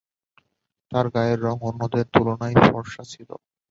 তার 0.91 1.05
গায়ের 1.13 1.39
রং 1.45 1.57
অন্যদের 1.61 2.05
তুলনায় 2.13 2.57
ফর্সা 2.65 3.03
ছিল। 3.11 3.29